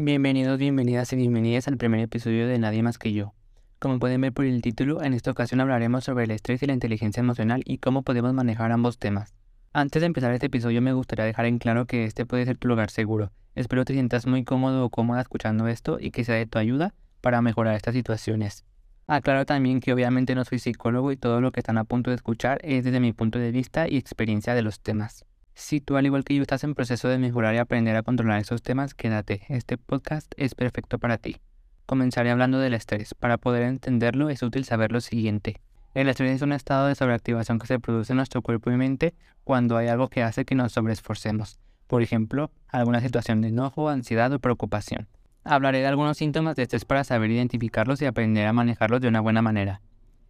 Bienvenidos, 0.00 0.60
bienvenidas 0.60 1.12
y 1.12 1.16
bienvenidas 1.16 1.66
al 1.66 1.76
primer 1.76 1.98
episodio 1.98 2.46
de 2.46 2.56
Nadie 2.60 2.84
más 2.84 2.98
que 2.98 3.12
yo. 3.12 3.34
Como 3.80 3.98
pueden 3.98 4.20
ver 4.20 4.32
por 4.32 4.44
el 4.44 4.62
título, 4.62 5.02
en 5.02 5.12
esta 5.12 5.32
ocasión 5.32 5.60
hablaremos 5.60 6.04
sobre 6.04 6.22
el 6.22 6.30
estrés 6.30 6.62
y 6.62 6.66
la 6.66 6.72
inteligencia 6.72 7.20
emocional 7.20 7.62
y 7.64 7.78
cómo 7.78 8.02
podemos 8.02 8.32
manejar 8.32 8.70
ambos 8.70 9.00
temas. 9.00 9.34
Antes 9.72 9.98
de 9.98 10.06
empezar 10.06 10.32
este 10.32 10.46
episodio 10.46 10.80
me 10.80 10.92
gustaría 10.92 11.24
dejar 11.24 11.46
en 11.46 11.58
claro 11.58 11.86
que 11.86 12.04
este 12.04 12.26
puede 12.26 12.44
ser 12.44 12.56
tu 12.58 12.68
lugar 12.68 12.90
seguro. 12.90 13.32
Espero 13.56 13.84
te 13.84 13.92
sientas 13.92 14.28
muy 14.28 14.44
cómodo 14.44 14.84
o 14.84 14.88
cómoda 14.88 15.20
escuchando 15.20 15.66
esto 15.66 15.98
y 16.00 16.12
que 16.12 16.22
sea 16.22 16.36
de 16.36 16.46
tu 16.46 16.58
ayuda 16.58 16.94
para 17.20 17.42
mejorar 17.42 17.74
estas 17.74 17.94
situaciones. 17.94 18.64
Aclaro 19.08 19.46
también 19.46 19.80
que 19.80 19.92
obviamente 19.92 20.36
no 20.36 20.44
soy 20.44 20.60
psicólogo 20.60 21.10
y 21.10 21.16
todo 21.16 21.40
lo 21.40 21.50
que 21.50 21.58
están 21.58 21.76
a 21.76 21.82
punto 21.82 22.10
de 22.10 22.14
escuchar 22.14 22.60
es 22.62 22.84
desde 22.84 23.00
mi 23.00 23.12
punto 23.12 23.40
de 23.40 23.50
vista 23.50 23.88
y 23.88 23.96
experiencia 23.96 24.54
de 24.54 24.62
los 24.62 24.78
temas. 24.78 25.24
Si 25.58 25.80
tú 25.80 25.96
al 25.96 26.06
igual 26.06 26.22
que 26.22 26.36
yo 26.36 26.42
estás 26.42 26.62
en 26.62 26.76
proceso 26.76 27.08
de 27.08 27.18
mejorar 27.18 27.52
y 27.52 27.58
aprender 27.58 27.96
a 27.96 28.04
controlar 28.04 28.40
esos 28.40 28.62
temas, 28.62 28.94
quédate, 28.94 29.42
este 29.48 29.76
podcast 29.76 30.32
es 30.36 30.54
perfecto 30.54 31.00
para 31.00 31.18
ti. 31.18 31.38
Comenzaré 31.84 32.30
hablando 32.30 32.60
del 32.60 32.74
estrés. 32.74 33.12
Para 33.14 33.38
poder 33.38 33.64
entenderlo 33.64 34.30
es 34.30 34.40
útil 34.44 34.64
saber 34.64 34.92
lo 34.92 35.00
siguiente. 35.00 35.60
El 35.94 36.08
estrés 36.08 36.36
es 36.36 36.42
un 36.42 36.52
estado 36.52 36.86
de 36.86 36.94
sobreactivación 36.94 37.58
que 37.58 37.66
se 37.66 37.80
produce 37.80 38.12
en 38.12 38.18
nuestro 38.18 38.40
cuerpo 38.40 38.70
y 38.70 38.76
mente 38.76 39.14
cuando 39.42 39.76
hay 39.76 39.88
algo 39.88 40.06
que 40.06 40.22
hace 40.22 40.44
que 40.44 40.54
nos 40.54 40.70
sobreesforcemos. 40.70 41.58
Por 41.88 42.02
ejemplo, 42.02 42.52
alguna 42.68 43.00
situación 43.00 43.40
de 43.40 43.48
enojo, 43.48 43.88
ansiedad 43.88 44.32
o 44.32 44.38
preocupación. 44.38 45.08
Hablaré 45.42 45.80
de 45.80 45.88
algunos 45.88 46.18
síntomas 46.18 46.54
de 46.54 46.62
estrés 46.62 46.84
para 46.84 47.02
saber 47.02 47.32
identificarlos 47.32 48.00
y 48.00 48.06
aprender 48.06 48.46
a 48.46 48.52
manejarlos 48.52 49.00
de 49.00 49.08
una 49.08 49.20
buena 49.20 49.42
manera. 49.42 49.80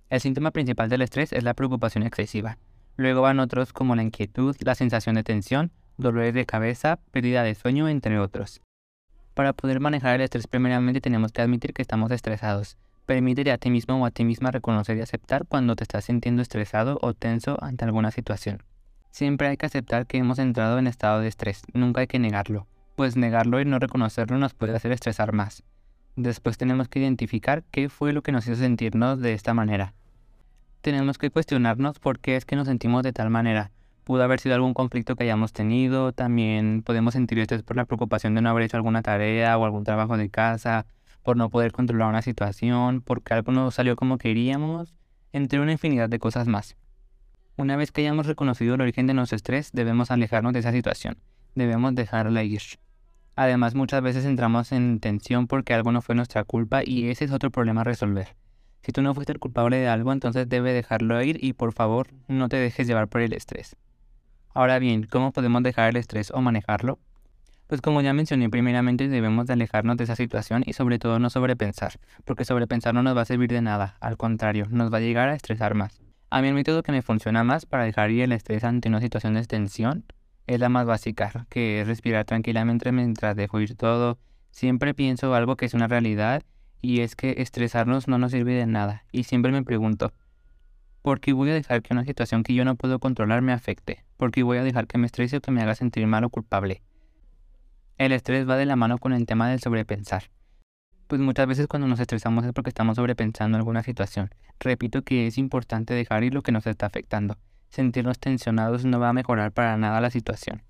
El 0.08 0.22
síntoma 0.22 0.52
principal 0.52 0.88
del 0.88 1.02
estrés 1.02 1.34
es 1.34 1.44
la 1.44 1.52
preocupación 1.52 2.02
excesiva. 2.02 2.56
Luego 2.98 3.22
van 3.22 3.38
otros 3.38 3.72
como 3.72 3.94
la 3.94 4.02
inquietud, 4.02 4.56
la 4.58 4.74
sensación 4.74 5.14
de 5.14 5.22
tensión, 5.22 5.70
dolores 5.98 6.34
de 6.34 6.44
cabeza, 6.46 6.98
pérdida 7.12 7.44
de 7.44 7.54
sueño, 7.54 7.88
entre 7.88 8.18
otros. 8.18 8.60
Para 9.34 9.52
poder 9.52 9.78
manejar 9.78 10.16
el 10.16 10.22
estrés 10.22 10.48
primeramente 10.48 11.00
tenemos 11.00 11.30
que 11.30 11.40
admitir 11.40 11.72
que 11.72 11.82
estamos 11.82 12.10
estresados. 12.10 12.76
Permítete 13.06 13.52
a 13.52 13.58
ti 13.58 13.70
mismo 13.70 14.02
o 14.02 14.04
a 14.04 14.10
ti 14.10 14.24
misma 14.24 14.50
reconocer 14.50 14.96
y 14.96 15.02
aceptar 15.02 15.46
cuando 15.46 15.76
te 15.76 15.84
estás 15.84 16.06
sintiendo 16.06 16.42
estresado 16.42 16.98
o 17.00 17.14
tenso 17.14 17.56
ante 17.62 17.84
alguna 17.84 18.10
situación. 18.10 18.64
Siempre 19.12 19.46
hay 19.46 19.56
que 19.56 19.66
aceptar 19.66 20.06
que 20.06 20.18
hemos 20.18 20.40
entrado 20.40 20.80
en 20.80 20.88
estado 20.88 21.20
de 21.20 21.28
estrés, 21.28 21.62
nunca 21.74 22.00
hay 22.00 22.08
que 22.08 22.18
negarlo, 22.18 22.66
pues 22.96 23.16
negarlo 23.16 23.60
y 23.60 23.64
no 23.64 23.78
reconocerlo 23.78 24.38
nos 24.38 24.54
puede 24.54 24.74
hacer 24.74 24.90
estresar 24.90 25.32
más. 25.32 25.62
Después 26.16 26.58
tenemos 26.58 26.88
que 26.88 26.98
identificar 26.98 27.62
qué 27.70 27.88
fue 27.88 28.12
lo 28.12 28.22
que 28.22 28.32
nos 28.32 28.48
hizo 28.48 28.56
sentirnos 28.56 29.20
de 29.20 29.34
esta 29.34 29.54
manera 29.54 29.94
tenemos 30.80 31.18
que 31.18 31.30
cuestionarnos 31.30 31.98
por 31.98 32.18
qué 32.18 32.36
es 32.36 32.44
que 32.44 32.56
nos 32.56 32.68
sentimos 32.68 33.02
de 33.02 33.12
tal 33.12 33.30
manera. 33.30 33.70
Pudo 34.04 34.22
haber 34.22 34.40
sido 34.40 34.54
algún 34.54 34.74
conflicto 34.74 35.16
que 35.16 35.24
hayamos 35.24 35.52
tenido, 35.52 36.12
también 36.12 36.82
podemos 36.82 37.14
sentir 37.14 37.38
estrés 37.38 37.62
por 37.62 37.76
la 37.76 37.84
preocupación 37.84 38.34
de 38.34 38.40
no 38.40 38.50
haber 38.50 38.64
hecho 38.64 38.76
alguna 38.76 39.02
tarea 39.02 39.58
o 39.58 39.64
algún 39.64 39.84
trabajo 39.84 40.16
de 40.16 40.30
casa, 40.30 40.86
por 41.22 41.36
no 41.36 41.50
poder 41.50 41.72
controlar 41.72 42.08
una 42.08 42.22
situación, 42.22 43.02
porque 43.02 43.34
algo 43.34 43.52
no 43.52 43.70
salió 43.70 43.96
como 43.96 44.16
queríamos, 44.16 44.94
entre 45.32 45.60
una 45.60 45.72
infinidad 45.72 46.08
de 46.08 46.18
cosas 46.18 46.48
más. 46.48 46.76
Una 47.56 47.76
vez 47.76 47.92
que 47.92 48.00
hayamos 48.00 48.26
reconocido 48.26 48.76
el 48.76 48.80
origen 48.80 49.06
de 49.06 49.14
nuestro 49.14 49.36
estrés, 49.36 49.70
debemos 49.72 50.10
alejarnos 50.10 50.52
de 50.52 50.60
esa 50.60 50.72
situación, 50.72 51.18
debemos 51.54 51.94
dejarla 51.94 52.44
ir. 52.44 52.62
Además, 53.36 53.74
muchas 53.74 54.02
veces 54.02 54.24
entramos 54.24 54.72
en 54.72 55.00
tensión 55.00 55.46
porque 55.48 55.74
algo 55.74 55.92
no 55.92 56.02
fue 56.02 56.14
nuestra 56.14 56.44
culpa 56.44 56.82
y 56.84 57.08
ese 57.08 57.24
es 57.24 57.32
otro 57.32 57.50
problema 57.50 57.82
a 57.82 57.84
resolver. 57.84 58.36
Si 58.82 58.92
tú 58.92 59.02
no 59.02 59.14
fuiste 59.14 59.32
el 59.32 59.38
culpable 59.38 59.78
de 59.78 59.88
algo, 59.88 60.12
entonces 60.12 60.48
debe 60.48 60.72
dejarlo 60.72 61.20
ir 61.22 61.42
y 61.42 61.52
por 61.52 61.72
favor 61.72 62.08
no 62.28 62.48
te 62.48 62.56
dejes 62.56 62.86
llevar 62.86 63.08
por 63.08 63.20
el 63.20 63.32
estrés. 63.32 63.76
Ahora 64.54 64.78
bien, 64.78 65.04
¿cómo 65.04 65.32
podemos 65.32 65.62
dejar 65.62 65.90
el 65.90 65.96
estrés 65.96 66.30
o 66.30 66.40
manejarlo? 66.40 66.98
Pues 67.66 67.82
como 67.82 68.00
ya 68.00 68.14
mencioné, 68.14 68.48
primeramente 68.48 69.08
debemos 69.08 69.46
de 69.46 69.52
alejarnos 69.52 69.98
de 69.98 70.04
esa 70.04 70.16
situación 70.16 70.62
y 70.64 70.72
sobre 70.72 70.98
todo 70.98 71.18
no 71.18 71.28
sobrepensar, 71.28 72.00
porque 72.24 72.46
sobrepensar 72.46 72.94
no 72.94 73.02
nos 73.02 73.14
va 73.14 73.20
a 73.20 73.26
servir 73.26 73.50
de 73.50 73.60
nada, 73.60 73.96
al 74.00 74.16
contrario, 74.16 74.66
nos 74.70 74.90
va 74.92 74.96
a 74.96 75.00
llegar 75.00 75.28
a 75.28 75.34
estresar 75.34 75.74
más. 75.74 76.00
A 76.30 76.40
mí 76.40 76.48
el 76.48 76.54
método 76.54 76.82
que 76.82 76.92
me 76.92 77.02
funciona 77.02 77.44
más 77.44 77.66
para 77.66 77.84
dejar 77.84 78.10
ir 78.10 78.22
el 78.22 78.32
estrés 78.32 78.64
ante 78.64 78.88
una 78.88 79.00
situación 79.00 79.34
de 79.34 79.44
tensión 79.44 80.04
es 80.46 80.60
la 80.60 80.70
más 80.70 80.86
básica, 80.86 81.46
que 81.50 81.82
es 81.82 81.86
respirar 81.86 82.24
tranquilamente 82.24 82.90
mientras 82.90 83.36
dejo 83.36 83.60
ir 83.60 83.76
todo. 83.76 84.18
Siempre 84.50 84.94
pienso 84.94 85.34
algo 85.34 85.56
que 85.56 85.66
es 85.66 85.74
una 85.74 85.88
realidad 85.88 86.42
y 86.80 87.00
es 87.00 87.16
que 87.16 87.36
estresarnos 87.38 88.08
no 88.08 88.18
nos 88.18 88.32
sirve 88.32 88.54
de 88.54 88.66
nada. 88.66 89.04
Y 89.12 89.24
siempre 89.24 89.52
me 89.52 89.62
pregunto, 89.62 90.12
¿por 91.02 91.20
qué 91.20 91.32
voy 91.32 91.50
a 91.50 91.54
dejar 91.54 91.82
que 91.82 91.92
una 91.92 92.04
situación 92.04 92.42
que 92.42 92.54
yo 92.54 92.64
no 92.64 92.76
puedo 92.76 92.98
controlar 92.98 93.42
me 93.42 93.52
afecte? 93.52 94.04
¿Por 94.16 94.30
qué 94.30 94.42
voy 94.42 94.58
a 94.58 94.64
dejar 94.64 94.86
que 94.86 94.98
me 94.98 95.06
estrese 95.06 95.38
o 95.38 95.40
que 95.40 95.50
me 95.50 95.62
haga 95.62 95.74
sentir 95.74 96.06
mal 96.06 96.24
o 96.24 96.30
culpable? 96.30 96.82
El 97.96 98.12
estrés 98.12 98.48
va 98.48 98.56
de 98.56 98.66
la 98.66 98.76
mano 98.76 98.98
con 98.98 99.12
el 99.12 99.26
tema 99.26 99.48
del 99.48 99.60
sobrepensar. 99.60 100.30
Pues 101.08 101.20
muchas 101.20 101.46
veces 101.46 101.66
cuando 101.66 101.88
nos 101.88 102.00
estresamos 102.00 102.44
es 102.44 102.52
porque 102.52 102.70
estamos 102.70 102.96
sobrepensando 102.96 103.56
alguna 103.56 103.82
situación. 103.82 104.30
Repito 104.60 105.02
que 105.02 105.26
es 105.26 105.38
importante 105.38 105.94
dejar 105.94 106.22
ir 106.22 106.34
lo 106.34 106.42
que 106.42 106.52
nos 106.52 106.66
está 106.66 106.86
afectando. 106.86 107.38
Sentirnos 107.70 108.18
tensionados 108.18 108.84
no 108.84 109.00
va 109.00 109.08
a 109.08 109.14
mejorar 109.14 109.52
para 109.52 109.76
nada 109.76 110.00
la 110.00 110.10
situación. 110.10 110.62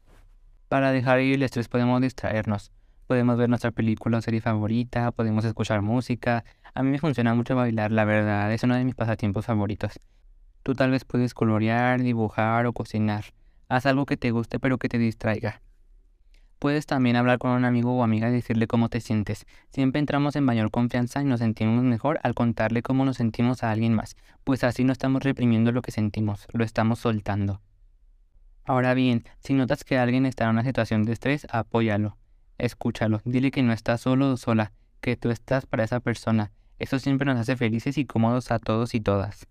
Para 0.69 0.93
dejar 0.93 1.21
ir 1.21 1.35
el 1.35 1.43
estrés 1.43 1.69
podemos 1.69 2.01
distraernos, 2.01 2.71
podemos 3.09 3.39
ver 3.39 3.49
nuestra 3.49 3.71
película 3.71 4.19
o 4.19 4.21
serie 4.21 4.43
favorita, 4.43 5.11
podemos 5.13 5.43
escuchar 5.47 5.81
música. 5.81 6.45
A 6.75 6.83
mí 6.83 6.91
me 6.91 6.99
funciona 6.99 7.35
mucho 7.35 7.57
bailar, 7.57 7.91
la 7.91 8.05
verdad, 8.05 8.53
es 8.53 8.63
uno 8.63 8.77
de 8.77 8.85
mis 8.85 8.95
pasatiempos 8.95 9.47
favoritos. 9.47 9.99
Tú 10.63 10.75
tal 10.75 10.91
vez 10.91 11.07
puedes 11.07 11.33
colorear, 11.33 12.03
dibujar 12.03 12.67
o 12.67 12.75
cocinar. 12.75 13.25
Haz 13.69 13.87
algo 13.87 14.05
que 14.05 14.19
te 14.19 14.31
guste 14.31 14.61
pero 14.61 14.77
que 14.77 14.91
te 14.91 14.99
distraiga. 14.99 15.63
Puedes 16.59 16.85
también 16.85 17.17
hablar 17.17 17.39
con 17.39 17.53
un 17.53 17.65
amigo 17.65 17.97
o 17.97 18.03
amiga 18.03 18.29
y 18.29 18.33
decirle 18.33 18.67
cómo 18.67 18.91
te 18.91 19.01
sientes. 19.01 19.47
Siempre 19.71 20.01
entramos 20.01 20.37
en 20.37 20.45
mayor 20.45 20.71
confianza 20.71 21.23
y 21.23 21.25
nos 21.25 21.41
sentimos 21.41 21.83
mejor 21.83 22.21
al 22.23 22.35
contarle 22.35 22.83
cómo 22.83 23.07
nos 23.07 23.17
sentimos 23.17 23.65
a 23.65 23.71
alguien 23.71 23.95
más, 23.95 24.17
pues 24.45 24.65
así 24.65 24.85
no 24.85 24.93
estamos 24.93 25.23
reprimiendo 25.23 25.73
lo 25.73 25.81
que 25.81 25.93
sentimos, 25.93 26.47
lo 26.53 26.63
estamos 26.63 26.99
soltando. 26.99 27.63
Ahora 28.65 28.93
bien, 28.93 29.25
si 29.39 29.55
notas 29.55 29.83
que 29.83 29.97
alguien 29.97 30.27
está 30.27 30.45
en 30.45 30.51
una 30.51 30.65
situación 30.65 31.05
de 31.05 31.13
estrés, 31.13 31.47
apóyalo 31.51 32.19
escúchalo, 32.59 33.21
dile 33.25 33.51
que 33.51 33.63
no 33.63 33.73
estás 33.73 34.03
solo 34.03 34.33
o 34.33 34.37
sola, 34.37 34.73
que 35.01 35.17
tú 35.17 35.31
estás 35.31 35.67
para 35.67 35.85
esa 35.85 36.01
persona. 36.01 36.53
Eso 36.79 36.99
siempre 36.99 37.27
nos 37.27 37.39
hace 37.39 37.57
felices 37.57 37.99
y 37.99 38.05
cómodos 38.05 38.51
a 38.51 38.59
todos 38.59 38.95
y 38.95 39.01
todas. 39.01 39.47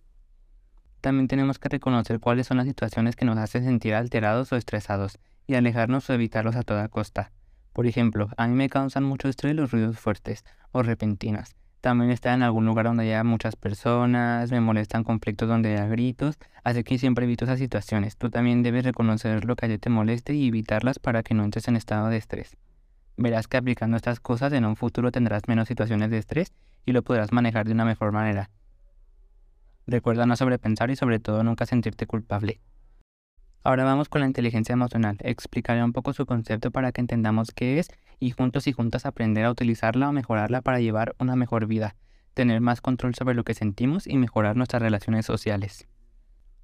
También 1.02 1.28
tenemos 1.28 1.60
que 1.60 1.70
reconocer 1.70 2.20
cuáles 2.20 2.48
son 2.48 2.58
las 2.58 2.66
situaciones 2.66 3.16
que 3.16 3.26
nos 3.26 3.38
hacen 3.38 3.64
sentir 3.64 3.94
alterados 3.94 4.52
o 4.52 4.56
estresados 4.56 5.20
y 5.46 5.56
alejarnos 5.56 6.10
o 6.10 6.14
evitarlos 6.14 6.56
a 6.56 6.64
toda 6.64 6.88
costa. 6.90 7.32
Por 7.74 7.86
ejemplo, 7.86 8.30
a 8.38 8.48
mí 8.48 8.56
me 8.56 8.70
causan 8.70 9.04
mucho 9.04 9.30
estrés 9.30 9.56
los 9.56 9.72
ruidos 9.72 10.00
fuertes 10.00 10.44
o 10.72 10.84
repentinos. 10.84 11.56
También 11.80 12.10
estar 12.10 12.34
en 12.34 12.42
algún 12.42 12.66
lugar 12.66 12.86
donde 12.86 13.04
haya 13.04 13.24
muchas 13.24 13.56
personas, 13.56 14.52
me 14.52 14.60
molestan 14.60 15.04
conflictos 15.04 15.48
donde 15.48 15.74
haya 15.74 15.88
gritos, 15.88 16.38
así 16.64 16.84
que 16.84 16.98
siempre 16.98 17.26
evito 17.26 17.46
esas 17.46 17.60
situaciones. 17.60 18.18
Tú 18.18 18.30
también 18.30 18.64
debes 18.64 18.84
reconocer 18.84 19.46
lo 19.46 19.56
que 19.56 19.68
a 19.68 19.70
ti 19.70 19.78
te 19.78 19.90
moleste 19.90 20.34
y 20.34 20.48
evitarlas 20.48 20.98
para 20.98 21.22
que 21.22 21.36
no 21.36 21.44
entres 21.44 21.68
en 21.68 21.76
estado 21.76 22.10
de 22.10 22.18
estrés. 22.18 22.58
Verás 23.18 23.48
que 23.48 23.58
aplicando 23.58 23.98
estas 23.98 24.20
cosas 24.20 24.54
en 24.54 24.64
un 24.66 24.76
futuro 24.76 25.12
tendrás 25.12 25.44
menos 25.48 25.68
situaciones 25.68 26.12
de 26.12 26.20
estrés 26.20 26.54
y 26.86 26.92
lo 26.92 27.04
podrás 27.04 27.32
manejar 27.32 27.66
de 27.66 27.74
una 27.74 27.84
mejor 27.84 28.12
manera. 28.12 28.52
Recuerda 29.88 30.26
no 30.26 30.36
sobrepensar 30.36 30.92
y 30.92 30.96
sobre 30.96 31.20
todo 31.20 31.44
nunca 31.44 31.66
sentirte 31.66 32.06
culpable. 32.06 32.62
Ahora 33.64 33.84
vamos 33.84 34.08
con 34.08 34.22
la 34.22 34.28
inteligencia 34.28 34.74
emocional. 34.74 35.18
Explicaré 35.22 35.84
un 35.84 35.94
poco 35.94 36.14
su 36.14 36.26
concepto 36.26 36.72
para 36.72 36.92
que 36.92 37.02
entendamos 37.02 37.52
qué 37.52 37.80
es 37.80 37.90
y 38.20 38.32
juntos 38.32 38.68
y 38.68 38.72
juntas 38.72 39.06
aprender 39.06 39.46
a 39.46 39.52
utilizarla 39.52 40.10
o 40.10 40.14
mejorarla 40.14 40.62
para 40.62 40.80
llevar 40.80 41.16
una 41.20 41.36
mejor 41.36 41.66
vida, 41.66 41.96
tener 42.34 42.62
más 42.62 42.82
control 42.82 43.16
sobre 43.16 43.36
lo 43.36 43.44
que 43.44 43.56
sentimos 43.56 44.08
y 44.08 44.18
mejorar 44.18 44.56
nuestras 44.56 44.82
relaciones 44.82 45.26
sociales. 45.26 45.88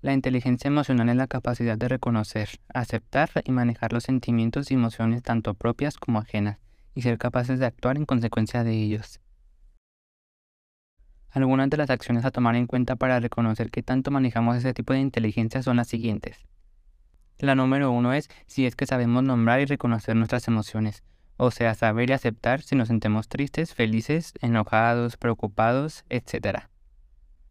La 0.03 0.11
inteligencia 0.11 0.67
emocional 0.67 1.07
es 1.07 1.15
la 1.15 1.27
capacidad 1.27 1.77
de 1.77 1.87
reconocer, 1.87 2.49
aceptar 2.73 3.29
y 3.45 3.53
manejar 3.53 3.93
los 3.93 4.03
sentimientos 4.03 4.69
y 4.69 4.73
emociones 4.73 5.23
tanto 5.23 5.53
propias 5.53 5.95
como 5.95 6.19
ajenas, 6.19 6.59
y 6.93 7.03
ser 7.03 7.17
capaces 7.17 7.57
de 7.57 7.67
actuar 7.67 7.95
en 7.95 8.05
consecuencia 8.05 8.65
de 8.65 8.73
ellos. 8.73 9.21
Algunas 11.29 11.69
de 11.69 11.77
las 11.77 11.89
acciones 11.89 12.25
a 12.25 12.31
tomar 12.31 12.57
en 12.57 12.67
cuenta 12.67 12.97
para 12.97 13.21
reconocer 13.21 13.71
que 13.71 13.81
tanto 13.81 14.11
manejamos 14.11 14.57
ese 14.57 14.73
tipo 14.73 14.91
de 14.91 14.99
inteligencia 14.99 15.63
son 15.63 15.77
las 15.77 15.87
siguientes. 15.87 16.37
La 17.39 17.55
número 17.55 17.89
uno 17.89 18.11
es 18.11 18.29
si 18.45 18.65
es 18.65 18.75
que 18.75 18.85
sabemos 18.85 19.23
nombrar 19.23 19.61
y 19.61 19.65
reconocer 19.65 20.17
nuestras 20.17 20.49
emociones, 20.49 21.01
o 21.37 21.49
sea, 21.49 21.75
saber 21.75 22.09
y 22.09 22.13
aceptar 22.13 22.61
si 22.61 22.75
nos 22.75 22.89
sentimos 22.89 23.29
tristes, 23.29 23.73
felices, 23.73 24.33
enojados, 24.41 25.15
preocupados, 25.15 26.03
etc. 26.09 26.72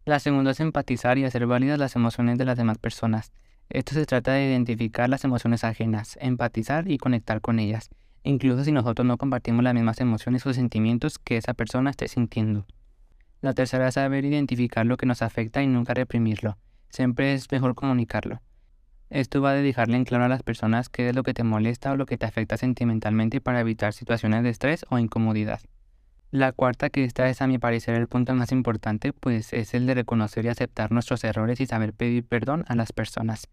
La 0.05 0.19
segunda 0.19 0.51
es 0.51 0.59
empatizar 0.59 1.17
y 1.17 1.25
hacer 1.25 1.47
válidas 1.47 1.79
las 1.79 1.95
emociones 1.95 2.37
de 2.37 2.45
las 2.45 2.59
demás 2.59 2.77
personas. 2.79 3.33
Esto 3.69 3.95
se 3.95 4.05
trata 4.05 4.33
de 4.33 4.49
identificar 4.49 5.09
las 5.09 5.23
emociones 5.23 5.63
ajenas, 5.63 6.19
empatizar 6.21 6.91
y 6.91 6.99
conectar 6.99 7.41
con 7.41 7.61
ellas, 7.61 7.89
incluso 8.25 8.65
si 8.65 8.73
nosotros 8.73 9.07
no 9.07 9.17
compartimos 9.17 9.63
las 9.63 9.75
mismas 9.75 10.01
emociones 10.01 10.45
o 10.45 10.53
sentimientos 10.53 11.21
que 11.21 11.37
esa 11.37 11.55
persona 11.55 11.91
esté 11.91 12.09
sintiendo. 12.09 12.67
La 13.43 13.53
tercera 13.53 13.87
es 13.87 13.95
saber 13.95 14.25
identificar 14.25 14.87
lo 14.87 14.97
que 14.97 15.07
nos 15.07 15.23
afecta 15.23 15.63
y 15.63 15.69
nunca 15.69 15.95
reprimirlo. 15.95 16.59
Siempre 16.91 17.35
es 17.35 17.49
mejor 17.53 17.77
comunicarlo. 17.77 18.43
Esto 19.09 19.41
va 19.41 19.53
de 19.53 19.63
dejarle 19.63 19.99
en 19.99 20.05
claro 20.05 20.25
a 20.25 20.29
las 20.29 20.43
personas 20.43 20.89
qué 20.89 21.11
es 21.11 21.15
lo 21.15 21.23
que 21.23 21.33
te 21.33 21.45
molesta 21.45 21.93
o 21.93 21.97
lo 21.97 22.07
que 22.07 22.19
te 22.19 22.27
afecta 22.27 22.57
sentimentalmente 22.57 23.41
para 23.41 23.61
evitar 23.61 23.93
situaciones 23.93 24.43
de 24.43 24.51
estrés 24.51 24.85
o 24.91 24.99
incomodidad. 24.99 25.61
La 26.33 26.51
cuarta, 26.53 26.89
que 26.89 27.05
esta 27.05 27.29
es 27.29 27.43
a 27.43 27.47
mi 27.47 27.59
parecer 27.59 27.95
el 27.95 28.09
punto 28.09 28.35
más 28.35 28.53
importante, 28.53 29.13
pues 29.13 29.53
es 29.53 29.75
el 29.75 29.85
de 29.85 29.93
reconocer 29.93 30.47
y 30.47 30.49
aceptar 30.49 30.91
nuestros 30.91 31.23
errores 31.25 31.61
y 31.61 31.67
saber 31.67 31.93
pedir 31.93 32.25
perdón 32.25 32.65
a 32.69 32.75
las 32.75 32.91
personas. 32.95 33.51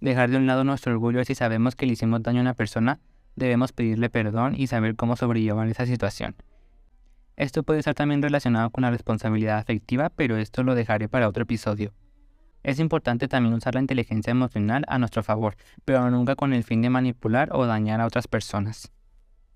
Dejar 0.00 0.30
de 0.30 0.36
un 0.36 0.46
lado 0.46 0.62
nuestro 0.62 0.92
orgullo 0.92 1.24
si 1.24 1.34
sabemos 1.34 1.74
que 1.74 1.86
le 1.86 1.94
hicimos 1.94 2.22
daño 2.22 2.38
a 2.38 2.42
una 2.42 2.54
persona, 2.54 3.00
debemos 3.34 3.72
pedirle 3.72 4.10
perdón 4.10 4.54
y 4.56 4.68
saber 4.68 4.94
cómo 4.94 5.16
sobrellevar 5.16 5.66
esa 5.66 5.86
situación. 5.86 6.36
Esto 7.34 7.64
puede 7.64 7.80
estar 7.80 7.96
también 7.96 8.22
relacionado 8.22 8.70
con 8.70 8.82
la 8.82 8.92
responsabilidad 8.92 9.58
afectiva, 9.58 10.08
pero 10.08 10.36
esto 10.36 10.62
lo 10.62 10.76
dejaré 10.76 11.08
para 11.08 11.26
otro 11.26 11.42
episodio. 11.42 11.94
Es 12.62 12.78
importante 12.78 13.26
también 13.26 13.54
usar 13.54 13.74
la 13.74 13.80
inteligencia 13.80 14.30
emocional 14.30 14.84
a 14.86 15.00
nuestro 15.00 15.24
favor, 15.24 15.56
pero 15.84 16.08
nunca 16.12 16.36
con 16.36 16.52
el 16.52 16.62
fin 16.62 16.80
de 16.80 16.90
manipular 16.90 17.48
o 17.50 17.66
dañar 17.66 18.00
a 18.00 18.06
otras 18.06 18.28
personas. 18.28 18.93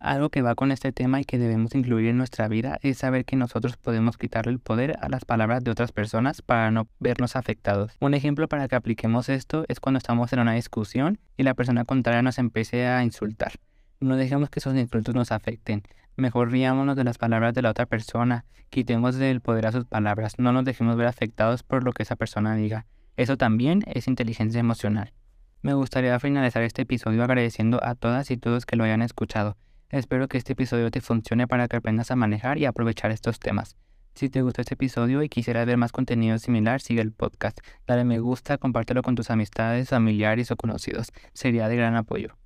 Algo 0.00 0.30
que 0.30 0.42
va 0.42 0.54
con 0.54 0.70
este 0.70 0.92
tema 0.92 1.20
y 1.20 1.24
que 1.24 1.38
debemos 1.38 1.74
incluir 1.74 2.06
en 2.08 2.16
nuestra 2.16 2.46
vida 2.46 2.78
es 2.82 2.98
saber 2.98 3.24
que 3.24 3.34
nosotros 3.34 3.76
podemos 3.76 4.16
quitarle 4.16 4.52
el 4.52 4.60
poder 4.60 4.96
a 5.00 5.08
las 5.08 5.24
palabras 5.24 5.64
de 5.64 5.72
otras 5.72 5.90
personas 5.90 6.40
para 6.40 6.70
no 6.70 6.86
vernos 7.00 7.34
afectados. 7.34 7.96
Un 8.00 8.14
ejemplo 8.14 8.46
para 8.46 8.68
que 8.68 8.76
apliquemos 8.76 9.28
esto 9.28 9.64
es 9.66 9.80
cuando 9.80 9.98
estamos 9.98 10.32
en 10.32 10.38
una 10.38 10.52
discusión 10.52 11.18
y 11.36 11.42
la 11.42 11.54
persona 11.54 11.84
contraria 11.84 12.22
nos 12.22 12.38
empiece 12.38 12.86
a 12.86 13.02
insultar. 13.02 13.54
No 13.98 14.16
dejemos 14.16 14.50
que 14.50 14.60
esos 14.60 14.76
insultos 14.76 15.16
nos 15.16 15.32
afecten. 15.32 15.82
Mejor 16.16 16.52
riámonos 16.52 16.94
de 16.94 17.02
las 17.02 17.18
palabras 17.18 17.52
de 17.54 17.62
la 17.62 17.70
otra 17.70 17.86
persona, 17.86 18.44
quitemos 18.70 19.16
del 19.16 19.40
poder 19.40 19.66
a 19.66 19.72
sus 19.72 19.84
palabras, 19.84 20.38
no 20.38 20.52
nos 20.52 20.64
dejemos 20.64 20.96
ver 20.96 21.08
afectados 21.08 21.64
por 21.64 21.82
lo 21.82 21.92
que 21.92 22.04
esa 22.04 22.14
persona 22.14 22.54
diga. 22.54 22.86
Eso 23.16 23.36
también 23.36 23.82
es 23.86 24.06
inteligencia 24.06 24.60
emocional. 24.60 25.12
Me 25.60 25.74
gustaría 25.74 26.20
finalizar 26.20 26.62
este 26.62 26.82
episodio 26.82 27.24
agradeciendo 27.24 27.82
a 27.82 27.96
todas 27.96 28.30
y 28.30 28.36
todos 28.36 28.64
que 28.64 28.76
lo 28.76 28.84
hayan 28.84 29.02
escuchado. 29.02 29.56
Espero 29.90 30.28
que 30.28 30.36
este 30.36 30.52
episodio 30.52 30.90
te 30.90 31.00
funcione 31.00 31.48
para 31.48 31.66
que 31.66 31.76
aprendas 31.76 32.10
a 32.10 32.16
manejar 32.16 32.58
y 32.58 32.66
aprovechar 32.66 33.10
estos 33.10 33.38
temas. 33.38 33.74
Si 34.14 34.28
te 34.28 34.42
gustó 34.42 34.60
este 34.60 34.74
episodio 34.74 35.22
y 35.22 35.30
quisieras 35.30 35.66
ver 35.66 35.78
más 35.78 35.92
contenido 35.92 36.38
similar, 36.38 36.82
sigue 36.82 37.00
el 37.00 37.10
podcast. 37.10 37.58
Dale 37.86 38.04
me 38.04 38.18
gusta, 38.18 38.58
compártelo 38.58 39.02
con 39.02 39.14
tus 39.14 39.30
amistades, 39.30 39.88
familiares 39.88 40.50
o 40.50 40.56
conocidos. 40.56 41.10
Sería 41.32 41.68
de 41.68 41.76
gran 41.76 41.96
apoyo. 41.96 42.36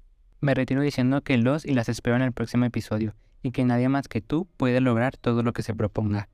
Me 0.40 0.54
retiro 0.54 0.82
diciendo 0.82 1.22
que 1.22 1.36
los 1.36 1.64
y 1.64 1.74
las 1.74 1.88
espero 1.88 2.14
en 2.14 2.22
el 2.22 2.30
próximo 2.30 2.64
episodio 2.64 3.16
y 3.42 3.50
que 3.50 3.64
nadie 3.64 3.88
más 3.88 4.06
que 4.06 4.20
tú 4.20 4.46
puede 4.56 4.80
lograr 4.80 5.16
todo 5.16 5.42
lo 5.42 5.52
que 5.52 5.64
se 5.64 5.74
proponga. 5.74 6.28